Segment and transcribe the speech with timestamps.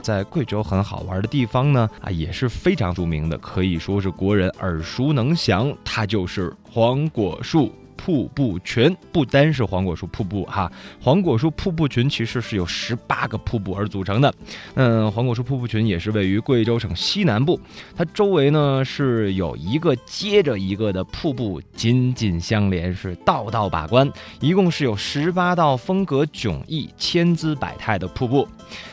[0.00, 7.72] 在贵州很好玩的地方呢，啊，也是非常著名的，可以说是国人耳熟能详，它就是黄果树。
[8.02, 14.32] 瀑布群不单是黄果树瀑布哈，黄果树瀑布群其实是由十八个瀑布而组成的。
[14.74, 17.60] 嗯，黄果树瀑布群也是位于贵州省西南部，
[17.94, 24.10] 它周围呢是有一个接着一个的瀑布紧紧相连，是道道把关。
[24.40, 28.48] 一共是有十八道风格迥异、千姿百态的瀑布，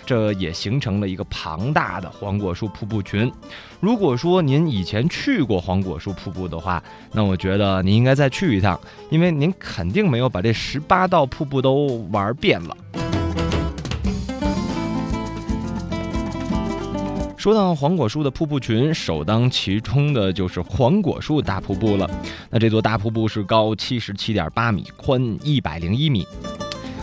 [0.06, 3.32] 这也形成了一个庞大的黄果树瀑布群。
[3.80, 12.76] 如果说您以前去过黄果树瀑布的话，那我觉得您应该再去一趟，因为您肯定没有把这十八道瀑布都玩遍了。
[17.38, 22.10] 说到黄果树的瀑布群，首当其冲的就是黄果树大瀑布了。
[22.50, 26.28] 那这座大瀑布是高七十七点八米，宽一百零一米。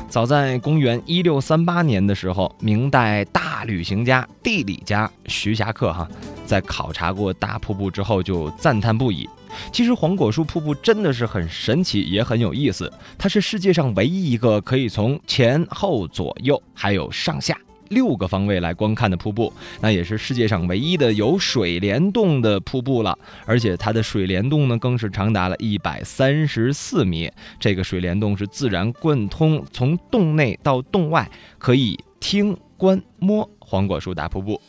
[0.08, 6.08] 早在公元一六三八年的时候，明代大旅行家、地理家徐霞客哈。
[6.46, 9.28] 在考察过大瀑布之后，就赞叹不已。
[9.72, 12.92] 其实黄果树瀑布真的是很神奇，也很有意思。
[13.16, 17.56] 它是世界上唯一一个可以从前后左右还有上下
[17.88, 23.16] 六个方位来观看的瀑布，那也是世界上唯一的有水帘洞的瀑布了。
[23.46, 27.30] 而且它的水帘洞呢，更是长达了一百三十四米。
[27.60, 34.60] 这个水帘洞是自然贯通，从洞内到洞外可以听、观、摸黄果树大瀑布。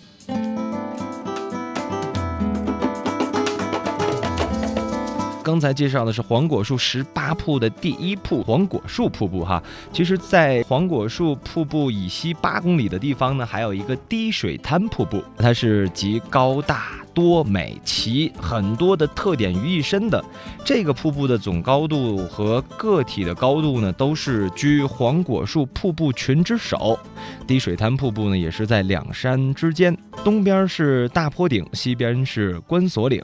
[5.46, 9.62] 刚才介绍的是黄果树十八瀑的第一瀑黄果树瀑布哈，
[9.94, 20.26] 其实，在黄果树瀑布以西八公里的地方呢，还有一个滴水滩瀑布，它是集高大多美奇很多的特点于一身的。
[20.66, 26.98] 这个瀑布的总高度和个体的高度呢，都是居黄果树瀑布群之首。
[27.46, 33.24] 滴水滩瀑布呢，也是在两山之间，东边是大坡顶，西边是关索岭。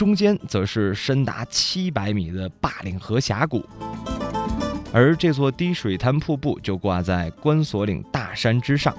[0.00, 3.62] 中间则是深达七百米的坝岭河峡谷，
[4.94, 8.96] 而这座滴水滩瀑布就挂在关索岭大山之上。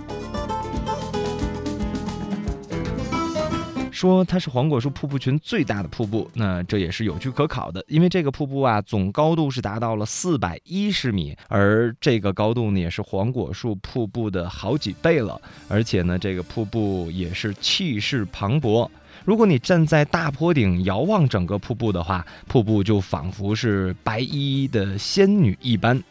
[4.01, 18.89] 说它是黄果树瀑布群最大的瀑布，那这也是有据可考的，因为这个瀑布啊，总高度是达到了四百一十米，而这个高度呢，也是黄果树瀑布的好几倍了，而且呢，这个瀑布也是气势磅礴。
[19.23, 26.01] 如果你站在大坡顶遥望整个瀑布的话，瀑布就仿佛是白衣的仙女一般。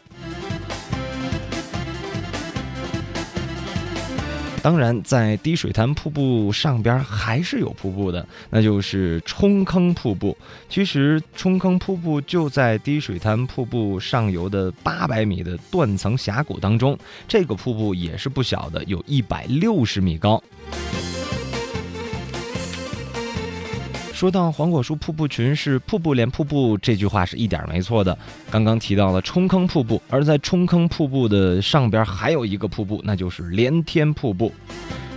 [4.61, 10.37] 当然，在滴水潭瀑布上边还是有瀑布的，那就是冲坑瀑布。
[10.69, 16.95] 其实，冲坑瀑布就在滴水潭瀑布上游的八百米的断层峡谷当中，
[17.27, 20.41] 这个瀑布也是不小的，有一百六十米高。
[24.21, 28.15] 说到黄果树瀑布群是瀑布连瀑布，这句话是一点没错的。
[28.51, 34.53] 刚刚提到了冲坑瀑布，而在冲坑瀑布的上边还有一个瀑布，那就是连天瀑布。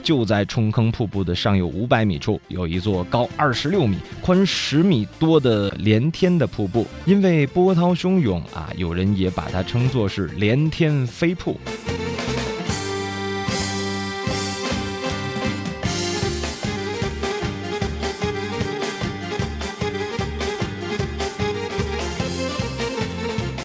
[0.02, 6.86] 就在冲坑瀑布的上游五百米处，有一座高二十六米、宽十米多的连天的瀑布。
[7.04, 11.60] 因为波涛汹涌啊，有人也把它称作是连天飞瀑。